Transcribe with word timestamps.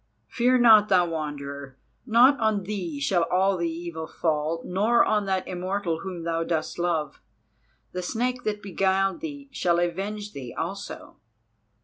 "Fear 0.29 0.57
not, 0.57 0.89
thou 0.89 1.07
Wanderer, 1.11 1.77
not 2.07 2.39
on 2.39 2.63
thee 2.63 2.99
shall 2.99 3.21
all 3.25 3.55
the 3.55 3.69
evil 3.69 4.07
fall, 4.07 4.63
nor 4.65 5.05
on 5.05 5.27
that 5.27 5.47
Immortal 5.47 5.99
whom 5.99 6.23
thou 6.23 6.43
dost 6.43 6.79
love; 6.79 7.21
the 7.91 8.01
Snake 8.01 8.41
that 8.43 8.63
beguiled 8.63 9.21
thee 9.21 9.47
shall 9.51 9.79
avenge 9.79 10.33
thee 10.33 10.55
also." 10.57 11.17